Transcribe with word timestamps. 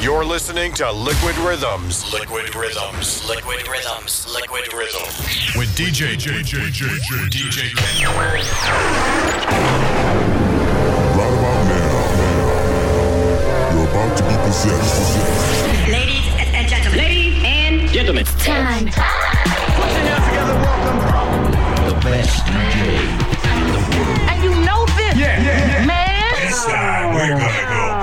You're 0.00 0.24
listening 0.24 0.72
to 0.74 0.92
Liquid 0.92 1.36
Rhythms. 1.38 2.12
Liquid 2.12 2.54
Rhythms. 2.54 3.26
Liquid 3.28 3.66
Rhythms. 3.66 4.26
Liquid 4.32 4.72
Rhythms. 4.72 5.56
With 5.56 5.68
DJ 5.74 6.14
DJ 6.14 6.42
DJ 6.44 6.86
DJ 7.30 7.74
Right 11.16 11.32
about 11.32 11.64
now, 11.66 11.96
you're 13.72 13.88
about 13.88 14.16
to 14.18 14.22
be 14.22 14.36
possessed. 14.44 15.16
Ladies 15.88 16.26
and 16.38 16.68
gentlemen. 16.68 16.98
Ladies 16.98 17.42
and 17.44 17.88
gentlemen. 17.90 18.22
It's 18.22 18.44
time. 18.44 18.84
Put 18.84 18.94
your 18.94 20.04
hands 20.04 20.24
together. 20.28 20.54
Welcome. 20.60 21.88
The 21.88 21.94
best 22.04 22.44
DJ 22.44 23.00
in 23.00 23.66
the 23.72 23.80
world. 23.96 24.30
And 24.30 24.38
you 24.44 24.52
know 24.64 24.84
this, 24.94 25.16
Yeah, 25.16 25.40
yeah, 25.40 25.80
yeah. 25.80 25.86
man. 25.86 26.46
This 26.46 26.64
time 26.66 27.14
we're 27.14 27.28
gonna 27.28 27.66
go 27.68 27.95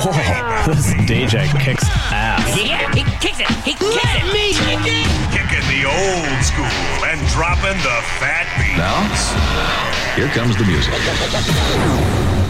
back. 0.00 0.66
This 0.66 0.94
DJ 1.08 1.50
kicks 1.60 1.84
ass. 2.10 2.56
Yeah, 2.56 2.92
he 2.94 3.04
kicks 3.20 3.40
it. 3.40 3.50
He 3.62 3.74
kicks 3.74 4.14
it. 4.14 4.32
me 4.32 4.52
kick 4.52 4.84
it. 4.84 5.08
Kicking 5.30 5.66
the 5.70 5.84
old 5.86 6.44
school 6.44 7.04
and 7.04 7.20
dropping 7.28 7.78
the 7.82 7.98
fat 8.18 8.46
beat. 8.58 8.76
Now, 8.76 9.06
here 10.16 10.28
comes 10.28 10.56
the 10.56 10.64
music. 10.64 12.43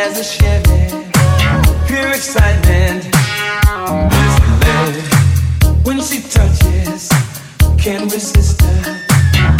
as 0.00 0.18
a 0.18 0.24
Chevy, 0.24 0.88
pure 1.86 2.08
excitement. 2.08 3.04
When 5.84 6.00
she 6.00 6.22
touches, 6.22 7.10
can't 7.76 8.10
resist 8.10 8.62
her. 8.62 8.96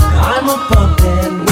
I'm 0.00 0.48
a 0.48 0.56
pumpin'. 0.68 1.49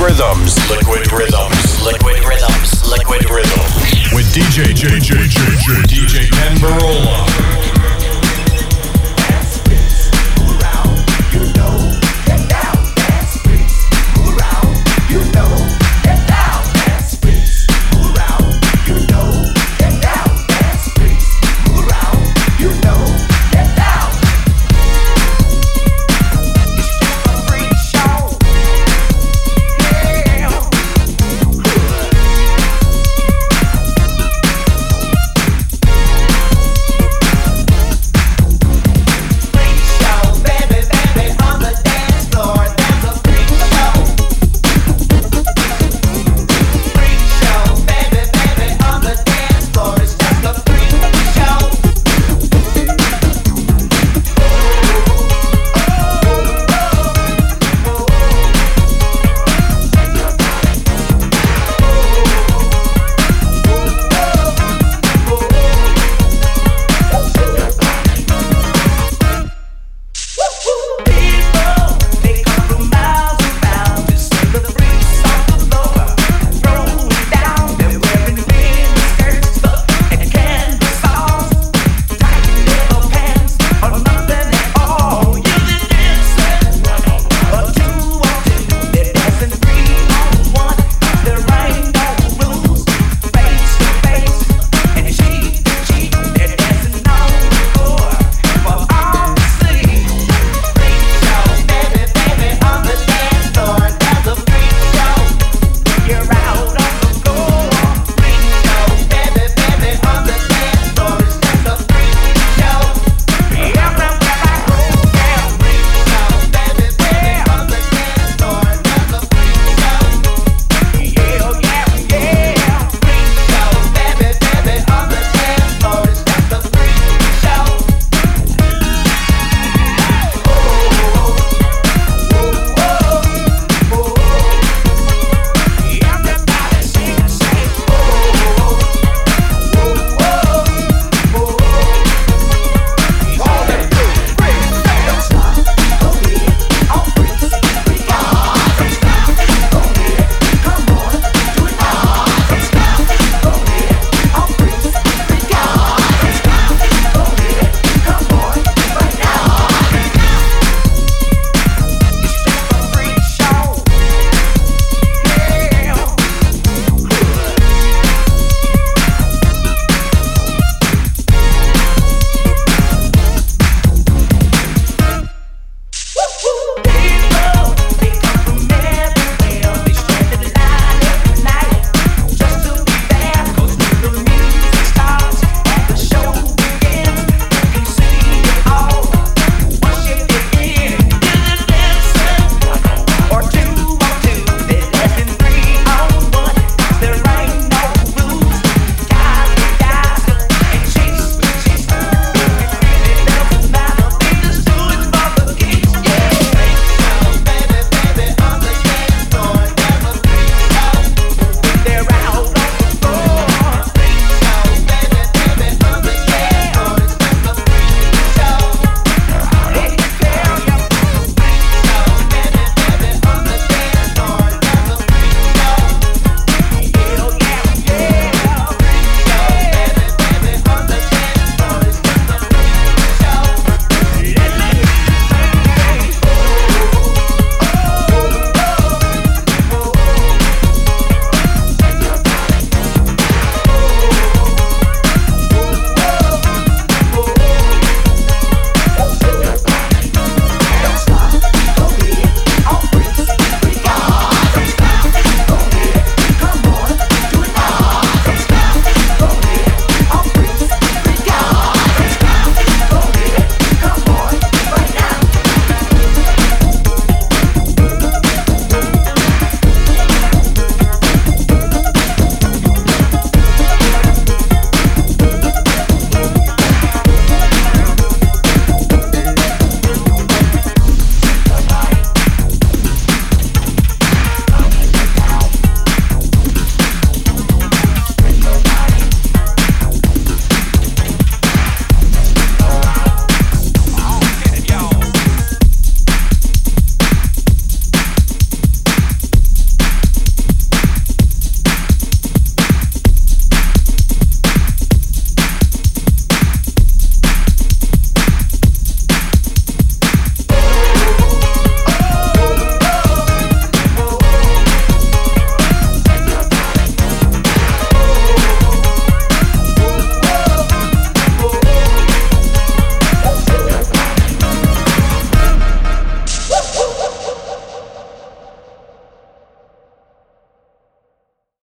Rhythms. 0.00 0.56
Liquid 0.70 1.12
Rhythms. 1.12 1.82
Liquid 1.84 2.24
Rhythms. 2.24 2.88
Liquid 2.88 3.28
Rhythms. 3.28 4.12
With 4.14 4.32
DJ 4.32 4.74
J 4.74 4.98
J 4.98 5.28
J 5.28 5.56
J 5.58 5.72
DJ 5.82 6.30
Kenn 6.30 6.56
Burrola. 6.56 7.59